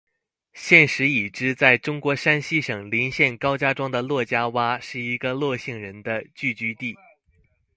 [0.53, 6.95] 现时已知在中国山西省临县高家庄的雒家洼是一个雒姓人的聚居地。